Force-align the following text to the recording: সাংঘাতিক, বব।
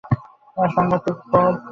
সাংঘাতিক, 0.57 1.17
বব। 1.31 1.53